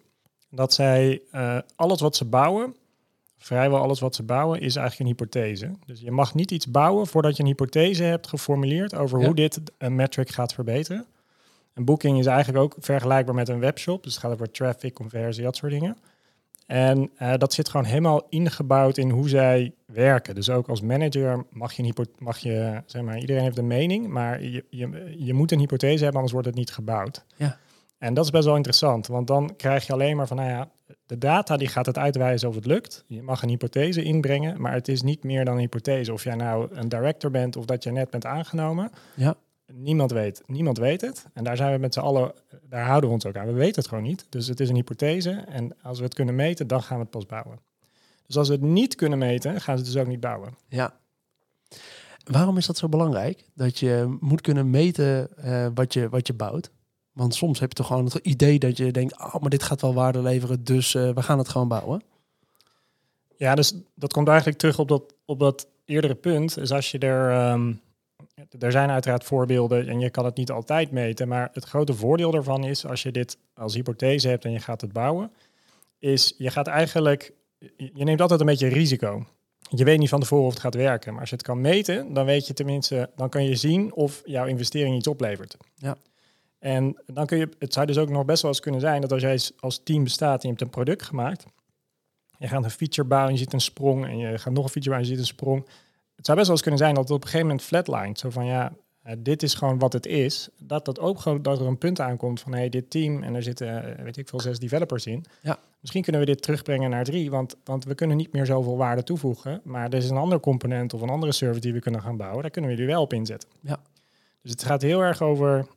[0.50, 2.76] Dat zij uh, alles wat ze bouwen,
[3.38, 5.72] vrijwel alles wat ze bouwen, is eigenlijk een hypothese.
[5.86, 9.62] Dus je mag niet iets bouwen voordat je een hypothese hebt geformuleerd over hoe dit
[9.78, 11.06] een metric gaat verbeteren.
[11.74, 14.04] Een booking is eigenlijk ook vergelijkbaar met een webshop.
[14.04, 15.98] Dus het gaat over traffic, conversie, dat soort dingen.
[16.66, 20.36] En uh, dat zit gewoon helemaal ingebouwd in hoe zij werken.
[20.36, 24.08] Dus ook als manager mag je, een mag je zeg maar, iedereen heeft een mening,
[24.08, 27.26] maar je, je, je moet een hypothese hebben, anders wordt het niet gebouwd.
[27.36, 27.58] Ja.
[27.98, 30.70] En dat is best wel interessant, want dan krijg je alleen maar van, nou ja,
[31.06, 33.04] de data die gaat het uitwijzen of het lukt.
[33.08, 36.14] Je mag een hypothese inbrengen, maar het is niet meer dan een hypothese.
[36.14, 38.92] Of jij nou een director bent of dat je net bent aangenomen.
[39.14, 39.36] Ja.
[39.74, 41.26] Niemand weet, niemand weet het.
[41.34, 42.34] En daar zijn we met z'n allen,
[42.70, 43.46] daar houden we ons ook aan.
[43.46, 44.26] We weten het gewoon niet.
[44.30, 45.32] Dus het is een hypothese.
[45.32, 47.60] En als we het kunnen meten, dan gaan we het pas bouwen.
[48.26, 50.58] Dus als we het niet kunnen meten, gaan ze het dus ook niet bouwen.
[50.68, 50.94] Ja.
[52.24, 53.44] Waarom is dat zo belangrijk?
[53.54, 56.72] Dat je moet kunnen meten uh, wat, je, wat je bouwt.
[57.18, 59.82] Want soms heb je toch gewoon het idee dat je denkt, oh, maar dit gaat
[59.82, 62.02] wel waarde leveren, dus uh, we gaan het gewoon bouwen.
[63.38, 66.54] Ja, dus dat komt eigenlijk terug op dat, op dat eerdere punt.
[66.54, 67.82] Dus als je er, um,
[68.60, 72.32] er zijn uiteraard voorbeelden en je kan het niet altijd meten, maar het grote voordeel
[72.32, 75.32] daarvan is, als je dit als hypothese hebt en je gaat het bouwen,
[76.00, 77.34] is je gaat eigenlijk,
[77.76, 79.26] je neemt altijd een beetje risico.
[79.70, 82.14] Je weet niet van tevoren of het gaat werken, maar als je het kan meten,
[82.14, 85.58] dan weet je tenminste, dan kan je zien of jouw investering iets oplevert.
[85.76, 85.98] Ja.
[86.60, 89.12] En dan kun je, het zou dus ook nog best wel eens kunnen zijn dat
[89.12, 91.46] als jij als team bestaat en je hebt een product gemaakt,
[92.38, 94.90] je gaat een feature bouwen, je ziet een sprong en je gaat nog een feature
[94.90, 95.68] bouwen, en je ziet een sprong.
[96.16, 98.20] Het zou best wel eens kunnen zijn dat het op een gegeven moment flatlined.
[98.20, 98.74] Zo van ja,
[99.08, 100.50] uh, dit is gewoon wat het is.
[100.58, 103.44] Dat dat ook gewoon dat er een punt aankomt van hey, dit team en er
[103.44, 105.26] zitten, uh, weet ik veel, zes developers in.
[105.42, 105.60] Ja.
[105.80, 109.04] Misschien kunnen we dit terugbrengen naar drie, want, want we kunnen niet meer zoveel waarde
[109.04, 109.62] toevoegen.
[109.64, 112.42] Maar er is een ander component of een andere service die we kunnen gaan bouwen.
[112.42, 113.50] Daar kunnen we jullie wel op inzetten.
[113.62, 113.80] Ja.
[114.42, 115.68] Dus het gaat heel erg over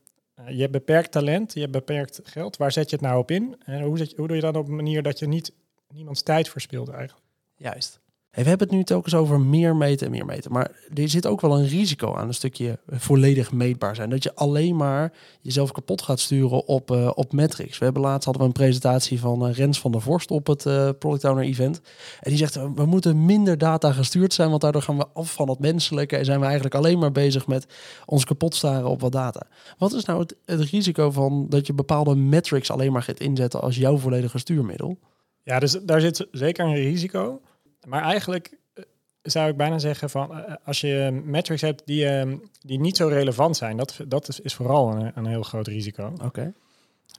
[0.48, 2.56] je hebt beperkt talent, je hebt beperkt geld.
[2.56, 3.56] Waar zet je het nou op in?
[3.64, 5.52] En hoe, zet je, hoe doe je dat op een manier dat je niet
[5.88, 7.26] niemands tijd verspilt eigenlijk?
[7.56, 8.00] Juist.
[8.30, 10.52] We hebben het nu telkens over meer meten en meer meten.
[10.52, 14.10] Maar er zit ook wel een risico aan een stukje volledig meetbaar zijn.
[14.10, 17.78] Dat je alleen maar jezelf kapot gaat sturen op, uh, op metrics.
[17.78, 20.62] We hebben laatst hadden we een presentatie van uh, Rens van der Vorst op het
[20.98, 21.80] Product Owner Event.
[22.20, 25.48] En die zegt, we moeten minder data gestuurd zijn, want daardoor gaan we af van
[25.48, 26.16] het menselijke.
[26.16, 27.66] En zijn we eigenlijk alleen maar bezig met
[28.06, 29.46] ons kapot staren op wat data.
[29.78, 33.60] Wat is nou het, het risico van dat je bepaalde metrics alleen maar gaat inzetten
[33.60, 34.98] als jouw volledige stuurmiddel?
[35.42, 37.40] Ja, dus daar zit zeker een risico.
[37.86, 38.84] Maar eigenlijk uh,
[39.22, 43.08] zou ik bijna zeggen van uh, als je metrics hebt die, uh, die niet zo
[43.08, 46.06] relevant zijn, dat, dat is, is vooral een, een heel groot risico.
[46.06, 46.24] Oké.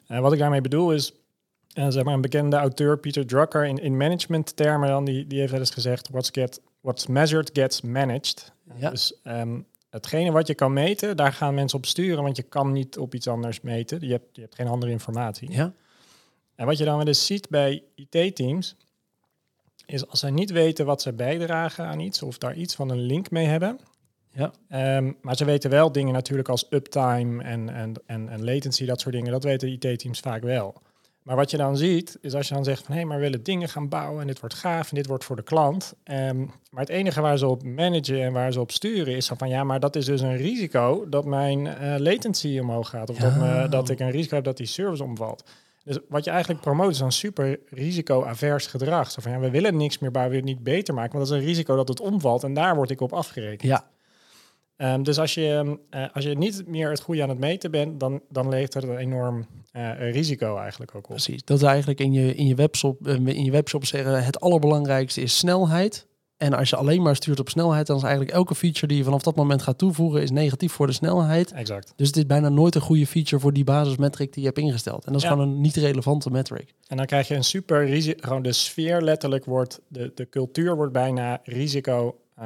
[0.08, 0.21] Okay.
[0.21, 1.13] wat ik daarmee bedoel is,
[1.67, 5.52] zeg maar een bekende auteur, Peter Drucker, in, in management termen dan, die, die heeft
[5.52, 8.54] wel eens gezegd, what's, get, what's measured gets managed.
[8.76, 8.89] Ja.
[8.89, 12.71] Dus um, hetgene wat je kan meten, daar gaan mensen op sturen, want je kan
[12.71, 14.00] niet op iets anders meten.
[14.02, 15.52] Je hebt, je hebt geen andere informatie.
[15.52, 15.74] Ja.
[16.56, 18.76] En wat je dan wel eens ziet bij IT-teams,
[19.91, 23.01] is als zij niet weten wat ze bijdragen aan iets of daar iets van een
[23.01, 23.80] link mee hebben.
[24.34, 24.51] Ja.
[24.97, 29.01] Um, maar ze weten wel dingen natuurlijk als uptime en, en, en, en latency, dat
[29.01, 29.32] soort dingen.
[29.32, 30.82] Dat weten IT-teams vaak wel.
[31.21, 33.23] Maar wat je dan ziet, is als je dan zegt van hé, hey, maar we
[33.23, 35.93] willen dingen gaan bouwen en dit wordt gaaf en dit wordt voor de klant.
[36.04, 39.49] Um, maar het enige waar ze op managen en waar ze op sturen is van
[39.49, 43.10] ja, maar dat is dus een risico dat mijn uh, latency omhoog gaat.
[43.10, 43.23] Of ja.
[43.23, 45.43] dat, me, dat ik een risico heb dat die service omvalt.
[45.84, 49.12] Dus wat je eigenlijk promoot is een super risico-avers gedrag.
[49.12, 51.28] Zo van ja, we willen niks meer bouwen, we willen het niet beter maken, want
[51.28, 53.62] dat is een risico dat het omvalt en daar word ik op afgerekend.
[53.62, 53.89] Ja.
[54.78, 58.00] Um, dus als je, uh, als je niet meer het goede aan het meten bent,
[58.00, 61.10] dan, dan levert het een enorm uh, risico eigenlijk ook op.
[61.10, 61.44] Precies.
[61.44, 65.22] Dat is eigenlijk in je, in je webshop, uh, in je webshop zeggen, het allerbelangrijkste
[65.22, 66.08] is snelheid.
[66.41, 69.04] En als je alleen maar stuurt op snelheid, dan is eigenlijk elke feature die je
[69.04, 71.51] vanaf dat moment gaat toevoegen, is negatief voor de snelheid.
[71.51, 71.93] Exact.
[71.95, 75.06] Dus het is bijna nooit een goede feature voor die basismetric die je hebt ingesteld.
[75.06, 75.34] En dat is Ja.
[75.34, 76.73] gewoon een niet relevante metric.
[76.88, 80.75] En dan krijg je een super risico, gewoon de sfeer letterlijk wordt, de, de cultuur
[80.75, 82.45] wordt bijna risico eh,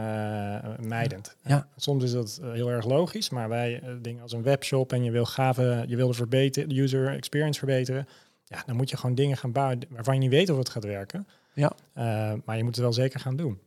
[0.79, 1.35] mijdend.
[1.45, 1.67] Ja.
[1.75, 5.03] Soms is dat eh, heel erg logisch, maar wij eh, dingen als een webshop en
[5.03, 8.07] je wil gave, je wil de, verbeteren, de user experience verbeteren,
[8.45, 10.83] ja, dan moet je gewoon dingen gaan bouwen waarvan je niet weet of het gaat
[10.83, 11.27] werken.
[11.53, 11.71] Ja.
[12.45, 13.59] Maar je moet het wel zeker gaan doen.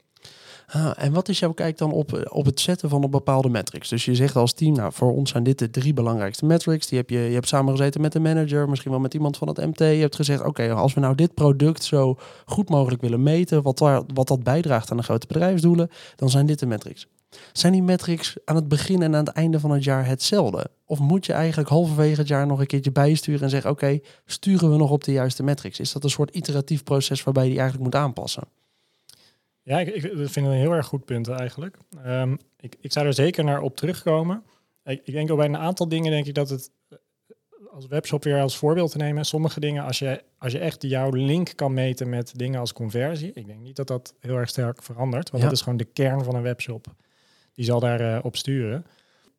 [0.71, 3.89] Ah, en wat is jouw kijk dan op, op het zetten van een bepaalde metrics?
[3.89, 6.87] Dus je zegt als team, nou voor ons zijn dit de drie belangrijkste metrics.
[6.87, 9.57] Die heb je, je hebt samengezeten met de manager, misschien wel met iemand van het
[9.57, 9.79] MT.
[9.79, 13.79] Je hebt gezegd, oké, als we nou dit product zo goed mogelijk willen meten, wat,
[13.79, 17.07] daar, wat dat bijdraagt aan de grote bedrijfsdoelen, dan zijn dit de metrics.
[17.53, 20.71] Zijn die metrics aan het begin en aan het einde van het jaar hetzelfde?
[20.87, 24.71] Of moet je eigenlijk halverwege het jaar nog een keertje bijsturen en zeggen, oké, sturen
[24.71, 25.81] we nog op de juiste metrics?
[25.81, 28.43] Is dat een soort iteratief proces waarbij je die eigenlijk moet aanpassen?
[29.69, 31.77] Ja, ik, ik vind het een heel erg goed punt eigenlijk.
[32.07, 34.43] Um, ik, ik zou er zeker naar op terugkomen.
[34.85, 36.71] Ik, ik denk al bij een aantal dingen denk ik dat het
[37.71, 39.25] als webshop weer als voorbeeld te nemen.
[39.25, 43.33] Sommige dingen, als je, als je echt jouw link kan meten met dingen als conversie.
[43.33, 45.31] Ik denk niet dat dat heel erg sterk verandert.
[45.31, 45.49] Want Ja.
[45.49, 46.87] dat is gewoon de kern van een webshop.
[47.53, 48.87] Die zal daar eh, op sturen.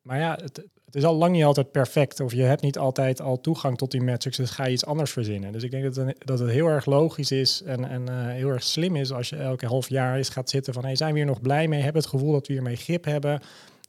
[0.02, 2.20] Maar ja, het, het is al lang niet altijd perfect.
[2.20, 4.36] Of je hebt niet altijd al toegang tot die metrics.
[4.36, 5.52] Dus ga je iets anders verzinnen.
[5.52, 8.48] Dus ik denk dat het, dat het heel erg logisch is en, en eh, heel
[8.48, 11.18] erg slim is als je elke half jaar eens gaat zitten van hey, zijn we
[11.18, 11.82] hier nog blij mee?
[11.82, 13.40] Hebben we het gevoel dat we hiermee grip hebben?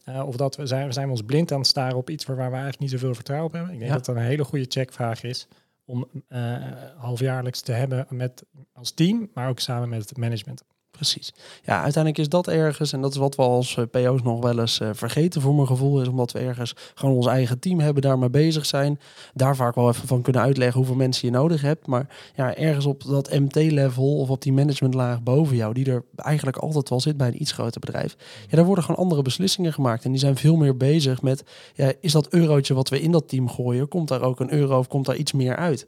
[0.04, 2.36] Eh, of dat we zijn, zijn we ons blind aan het staren op iets waar
[2.36, 3.72] we eigenlijk niet zoveel vertrouwen op hebben.
[3.72, 3.96] Ik denk Ja.
[3.96, 5.48] dat dat een hele goede checkvraag is
[5.84, 6.56] om eh
[6.96, 10.62] halfjaarlijks te hebben met als team, maar ook samen met het management.
[10.92, 11.32] Precies.
[11.64, 14.58] Ja, uiteindelijk is dat ergens, en dat is wat we als eh, PO's nog wel
[14.58, 18.02] eens eh, vergeten voor mijn gevoel, is omdat we ergens gewoon ons eigen team hebben,
[18.02, 19.00] daar mee bezig zijn.
[19.34, 21.86] Daar vaak wel even van kunnen uitleggen hoeveel mensen je nodig hebt.
[21.86, 26.56] Maar ja, ergens op dat MT-level of op die managementlaag boven jou, die er eigenlijk
[26.56, 28.16] altijd wel zit bij een iets groter bedrijf.
[28.48, 30.04] Ja, daar worden gewoon andere beslissingen gemaakt.
[30.04, 33.28] En die zijn veel meer bezig met, ja, is dat eurotje wat we in dat
[33.28, 35.86] team gooien, komt daar ook een euro of komt daar iets meer uit?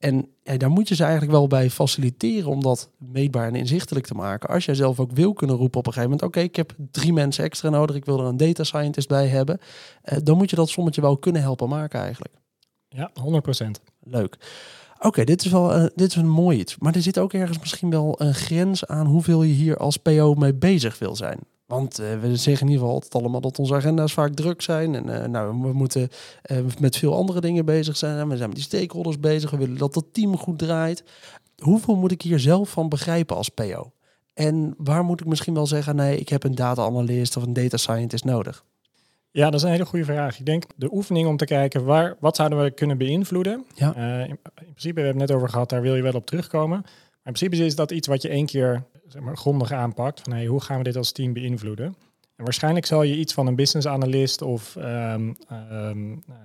[0.00, 4.06] En ja, daar moet je ze eigenlijk wel bij faciliteren om dat meetbaar en inzichtelijk
[4.06, 4.48] te maken.
[4.48, 7.12] Als jij zelf ook wil kunnen roepen op een gegeven moment, oké, ik heb drie
[7.12, 9.60] mensen extra nodig, ik wil er een data scientist bij hebben,
[10.02, 12.34] eh, dan moet je dat sommetje wel kunnen helpen maken eigenlijk.
[12.88, 13.80] Ja, 100%.
[14.00, 14.36] Leuk.
[15.00, 16.78] Oké, dit is wel eh, dit is een mooi iets.
[16.78, 20.34] Maar er zit ook ergens misschien wel een grens aan hoeveel je hier als PO
[20.34, 21.38] mee bezig wil zijn.
[21.70, 24.94] Want eh, we zeggen in ieder geval altijd allemaal dat onze agenda's vaak druk zijn.
[24.94, 26.08] En eh, nou, we moeten
[26.42, 28.18] eh, met veel andere dingen bezig zijn.
[28.18, 29.50] En we zijn met die stakeholders bezig.
[29.50, 31.04] We willen dat het team goed draait.
[31.58, 33.92] Hoeveel moet ik hier zelf van begrijpen als PO?
[34.34, 37.76] En waar moet ik misschien wel zeggen, nee, ik heb een data-analyst of een data
[37.76, 38.64] scientist nodig?
[39.30, 40.38] Ja, dat is een hele goede vraag.
[40.38, 43.64] Ik denk de oefening om te kijken waar, wat zouden we kunnen beïnvloeden.
[43.74, 43.94] Ja.
[43.94, 46.78] In, in principe, we hebben het net over gehad, daar wil je wel op terugkomen.
[46.80, 50.20] Maar in principe is dat iets wat je één keer zeg maar, grondig aanpakt.
[50.20, 51.94] Van hey, hoe gaan we dit als team beïnvloeden?
[52.36, 56.36] En waarschijnlijk zal je iets van een business analyst of, ehm, ehm, eh,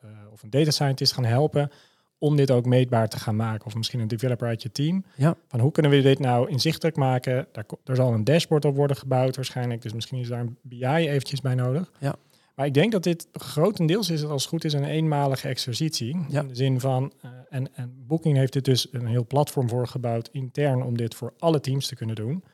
[0.00, 1.70] eh, of een data scientist gaan helpen
[2.18, 3.66] om dit ook meetbaar te gaan maken.
[3.66, 5.04] Of misschien een developer uit je team.
[5.16, 5.36] Ja.
[5.48, 7.46] Van hoe kunnen we dit nou inzichtelijk maken?
[7.52, 9.82] Daar, er zal een dashboard op worden gebouwd waarschijnlijk.
[9.82, 11.90] Dus misschien is daar een BI eventjes bij nodig.
[11.98, 12.14] Ja.
[12.54, 16.18] Maar ik denk dat dit grotendeels is als het goed is een eenmalige exercitie.
[16.28, 16.40] Ja.
[16.40, 19.86] In de zin van, eh, en, en Booking heeft dit dus een heel platform voor
[19.86, 22.44] gebouwd intern om dit voor alle teams te kunnen doen.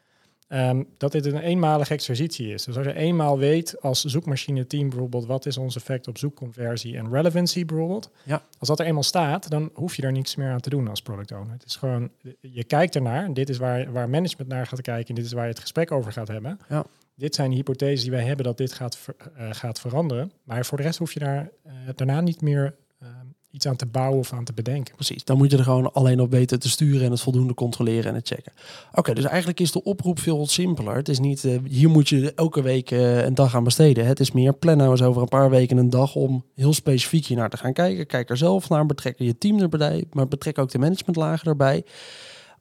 [0.48, 2.64] Ehm, dat dit een eenmalige exercitie is.
[2.64, 6.96] Dus als je eenmaal weet als zoekmachine team bijvoorbeeld wat is ons effect op zoekconversie
[6.96, 8.10] en relevancy bijvoorbeeld.
[8.22, 8.42] Ja.
[8.58, 11.02] Als dat er eenmaal staat, dan hoef je daar niets meer aan te doen als
[11.02, 11.52] product owner.
[11.52, 15.08] Het is gewoon, je kijkt ernaar en dit is waar, waar management naar gaat kijken
[15.08, 16.58] en dit is waar je het gesprek over gaat hebben.
[16.68, 16.84] Ja.
[17.18, 20.32] Dit zijn de hypotheses die wij hebben dat dit gaat, ver- eh, gaat veranderen.
[20.44, 23.08] Maar voor de rest hoef je daar eh, daarna niet meer eh,
[23.50, 24.94] iets aan te bouwen of aan te bedenken.
[24.94, 28.04] Precies, dan moet je er gewoon alleen op weten te sturen en het voldoende controleren
[28.04, 28.52] en het checken.
[28.92, 30.96] Oké, dus eigenlijk is de oproep veel simpeler.
[30.96, 34.06] Het is niet, eh, hier moet je elke week eh, een dag aan besteden.
[34.06, 37.26] Het is meer, plan nou eens over een paar weken een dag om heel specifiek
[37.26, 38.06] hier naar te gaan kijken.
[38.06, 41.84] Kijk er zelf naar, betrek je team erbij, maar betrek ook de managementlagen erbij.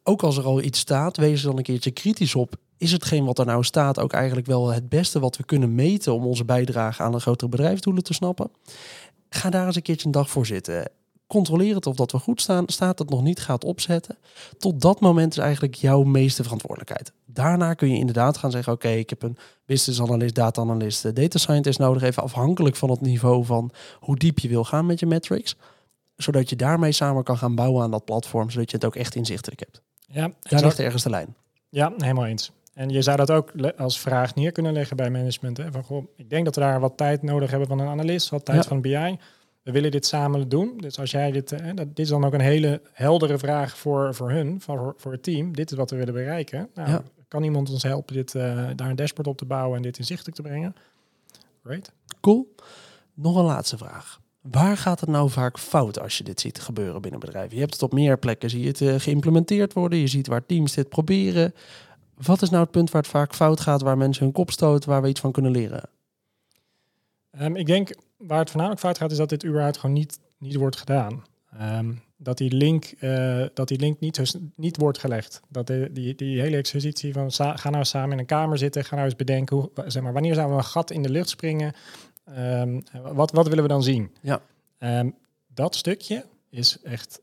[0.03, 2.55] Ook als er al iets staat, wees er dan een keertje kritisch op.
[2.77, 6.13] Is hetgeen wat er nou staat ook eigenlijk wel het beste wat we kunnen meten
[6.13, 8.51] om onze bijdrage aan de grotere bedrijfsdoelen te snappen?
[9.29, 10.91] Ga daar eens een keertje een dag voor zitten.
[11.27, 12.63] Controleer het of dat we goed staan.
[12.67, 14.17] Staat het nog niet, ga het opzetten.
[14.57, 17.11] Tot dat moment is eigenlijk jouw meeste verantwoordelijkheid.
[17.25, 21.13] Daarna kun je inderdaad gaan zeggen: Oké, ik heb een business analyst, data analyst, eh,
[21.13, 22.01] data scientist nodig.
[22.01, 25.55] Even afhankelijk van het niveau van hoe diep je wil gaan met je metrics.
[26.15, 29.15] Zodat je daarmee samen kan gaan bouwen aan dat platform, zodat je het ook echt
[29.15, 29.81] inzichtelijk hebt.
[30.07, 31.35] Ja, Daar ligt ergens de lijn.
[31.69, 32.51] Ja, helemaal eens.
[32.77, 35.57] En je zou dat ook als vraag neer kunnen leggen bij management.
[35.57, 35.71] Hè?
[35.71, 38.45] Van, goh, ik denk dat we daar wat tijd nodig hebben van een analist, wat
[38.45, 38.67] tijd Ja.
[38.69, 39.17] van BI.
[39.63, 40.77] We willen dit samen doen.
[40.77, 44.15] Dus als jij dit, eh, dat, dit is dan ook een hele heldere vraag voor,
[44.15, 45.55] voor hun, voor, voor het team.
[45.55, 46.69] Dit is wat we willen bereiken.
[46.73, 47.03] Nou, Ja.
[47.27, 50.35] Kan iemand ons helpen dit, eh, daar een dashboard op te bouwen en dit inzichtelijk
[50.35, 50.75] te brengen?
[51.63, 51.91] Great.
[52.21, 52.55] Cool.
[53.13, 54.19] Nog een laatste vraag.
[54.41, 57.53] Waar gaat het nou vaak fout als je dit ziet gebeuren binnen bedrijven?
[57.53, 59.99] Je hebt het op meer plekken, zie je het eh, geïmplementeerd worden.
[59.99, 61.53] Je ziet waar teams dit proberen.
[62.17, 64.89] Wat is nou het punt waar het vaak fout gaat, waar mensen hun kop stoten,
[64.89, 65.89] waar we iets van kunnen leren?
[67.31, 70.55] Ehm, ik denk waar het voornamelijk fout gaat, is dat dit überhaupt gewoon niet, niet
[70.55, 71.25] wordt gedaan.
[71.57, 75.41] Ehm, dat die link, eh, dat die link niet, niet wordt gelegd.
[75.49, 78.95] Dat de, die, die hele exercitie van ga nou samen in een kamer zitten, ga
[78.95, 81.73] nou eens bedenken, hoe, zeg maar, wanneer zouden we een gat in de lucht springen?
[82.25, 82.81] Ehm,
[83.13, 84.11] wat, wat willen we dan zien?
[84.21, 84.41] Ja.
[85.53, 87.21] Dat stukje is echt,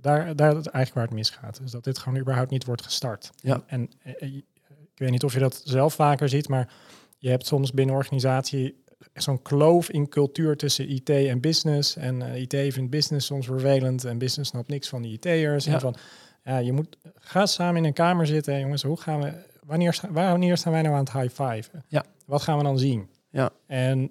[0.00, 1.58] daar, daar is eigenlijk waar het misgaat.
[1.60, 3.30] Dus dat dit gewoon überhaupt niet wordt gestart.
[3.36, 3.62] Ja.
[3.66, 4.34] En, en eh, eh,
[4.68, 6.72] ik weet niet of je dat zelf vaker ziet, maar
[7.18, 8.84] je hebt soms binnen organisatie
[9.14, 11.96] zo'n kloof in cultuur tussen IT en business.
[11.96, 15.64] En eh, IT vindt business soms vervelend en business snapt niks van die IT'ers.
[15.64, 15.72] Ja.
[15.72, 15.96] En van,
[16.44, 18.82] ja, je moet, ga samen in een kamer zitten, jongens.
[18.82, 19.32] Hoe gaan we,
[19.64, 21.70] wanneer, wanneer staan wij nou aan het high five?
[21.88, 22.04] Ja.
[22.26, 23.08] Wat gaan we dan zien?
[23.30, 23.50] Ja.
[23.66, 24.10] En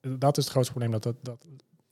[0.00, 1.44] dat is het grootste probleem, dat, dat, dat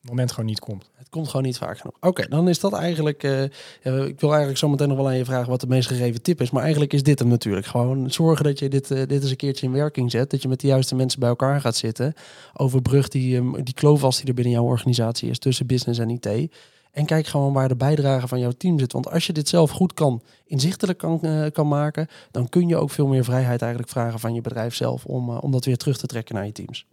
[0.07, 0.90] moment gewoon niet komt.
[0.95, 1.97] Het komt gewoon niet vaak genoeg.
[2.01, 3.23] Oké, dan is dat eigenlijk.
[3.23, 3.42] eh,
[3.83, 6.40] ik wil eigenlijk zo meteen nog wel aan je vragen wat de meest gegeven tip
[6.40, 6.51] is.
[6.51, 7.66] Maar eigenlijk is dit hem natuurlijk.
[7.66, 10.31] Gewoon zorgen dat je dit, eh, dit eens een keertje in werking zet.
[10.31, 12.14] Dat je met de juiste mensen bij elkaar gaat zitten.
[12.53, 16.11] Overbrug die, ehm, die kloof als die er binnen jouw organisatie is tussen business en
[16.11, 16.51] IT.
[16.97, 18.92] En kijk gewoon waar de bijdrage van jouw team zit.
[18.92, 22.77] Want als je dit zelf goed kan, inzichtelijk kan, eh, kan maken, dan kun je
[22.77, 25.99] ook veel meer vrijheid eigenlijk vragen van je bedrijf zelf om, om dat weer terug
[25.99, 26.87] te trekken naar je teams.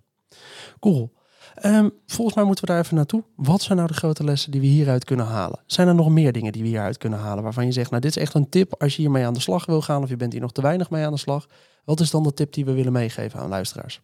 [0.79, 1.11] Cool.
[1.55, 3.23] Ehm, volgens mij moeten we daar even naartoe.
[3.35, 5.59] Wat zijn nou de grote lessen die we hieruit kunnen halen?
[5.65, 8.15] Zijn er nog meer dingen die we hieruit kunnen halen waarvan je zegt, nou dit
[8.15, 10.31] is echt een tip als je hiermee aan de slag wil gaan of je bent
[10.31, 11.47] hier nog te weinig mee aan de slag?
[11.85, 14.01] Wat is dan de tip die we willen meegeven aan luisteraars?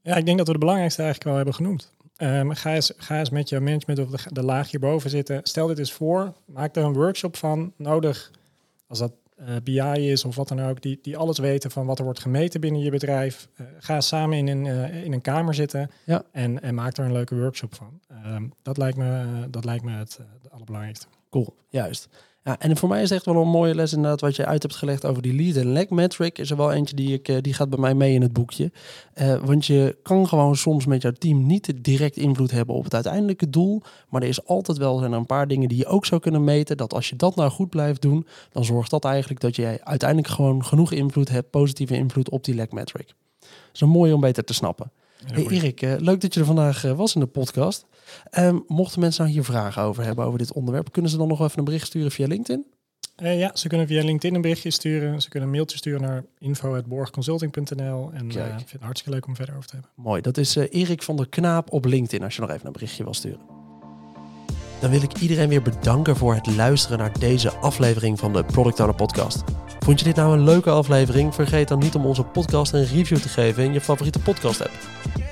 [0.00, 1.92] Ja, ik denk dat we de belangrijkste eigenlijk wel hebben genoemd.
[2.16, 5.40] Ehm, ga, eens, ga eens met je management of de, de laag hierboven zitten.
[5.42, 6.32] Stel dit eens voor.
[6.46, 7.72] Maak er een workshop van.
[7.76, 8.30] Nodig,
[8.86, 9.12] als dat
[9.46, 12.20] eh, BI is of wat dan ook, die, die alles weten van wat er wordt
[12.20, 13.48] gemeten binnen je bedrijf.
[13.54, 16.22] Eh, ga samen in een, eh, in een kamer zitten Ja.
[16.32, 18.00] en, en maak er een leuke workshop van.
[18.08, 21.06] Ehm, dat, lijkt me, dat lijkt me het, het allerbelangrijkste.
[21.30, 22.08] Cool, juist.
[22.44, 24.62] Ja, en voor mij is het echt wel een mooie les inderdaad wat je uit
[24.62, 26.38] hebt gelegd over die lead en lag metric.
[26.38, 28.72] Is er wel eentje die, ik, eh, die gaat bij mij mee in het boekje.
[29.14, 32.94] Eh, want je kan gewoon soms met jouw team niet direct invloed hebben op het
[32.94, 33.82] uiteindelijke doel.
[34.08, 36.44] Maar er is altijd wel zijn er een paar dingen die je ook zou kunnen
[36.44, 36.76] meten.
[36.76, 40.28] Dat als je dat nou goed blijft doen, dan zorgt dat eigenlijk dat jij uiteindelijk
[40.28, 43.14] gewoon genoeg invloed hebt, positieve invloed op die lag metric.
[43.40, 44.92] Dat is een mooie om beter te snappen.
[45.26, 45.46] Ja, Hey.
[45.46, 47.86] Erik, eh, leuk dat je er vandaag was in de podcast.
[48.30, 51.40] Ehm, mochten mensen nou hier vragen over hebben over dit onderwerp, kunnen ze dan nog
[51.40, 52.64] even een bericht sturen via LinkedIn?
[53.16, 55.22] Eh, ja, ze kunnen via LinkedIn een berichtje sturen.
[55.22, 58.10] Ze kunnen een mailtje sturen naar info.borgconsulting.nl.
[58.12, 58.46] En eh, Kijk.
[58.46, 59.90] ik vind het hartstikke leuk om verder over te hebben.
[59.94, 62.72] Mooi, dat is eh, Erik van der Knaap op LinkedIn als je nog even een
[62.72, 63.40] berichtje wil sturen.
[64.80, 68.80] Dan wil ik iedereen weer bedanken voor het luisteren naar deze aflevering van de Product
[68.80, 69.42] Owner Podcast.
[69.78, 71.34] Vond je dit nou een leuke aflevering?
[71.34, 75.31] Vergeet dan niet om onze podcast een review te geven in je favoriete podcast app.